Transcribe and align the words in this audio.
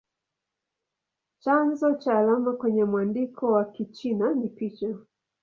Chanzo 1.39 1.87
cha 2.01 2.17
alama 2.19 2.53
kwenye 2.53 2.83
mwandiko 2.85 3.51
wa 3.51 3.65
Kichina 3.71 4.33
ni 4.33 4.49
picha. 4.49 4.95